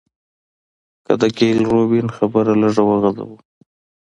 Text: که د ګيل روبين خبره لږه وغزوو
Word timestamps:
که 1.05 1.13
د 1.21 1.23
ګيل 1.37 1.59
روبين 1.71 2.07
خبره 2.17 2.53
لږه 2.61 2.83
وغزوو 2.89 3.37